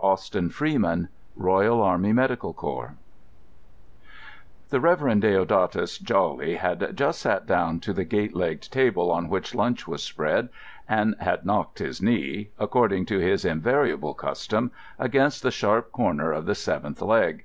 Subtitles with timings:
[0.00, 2.94] Austin Freeman Royal Army Medical Corps
[4.70, 9.54] The Reverend Deodatus Jawley had just sat down to the gate legged table on which
[9.54, 10.48] lunch was spread
[10.88, 16.46] and had knocked his knee, according to his invariable custom, against the sharp corner of
[16.46, 17.44] the seventh leg.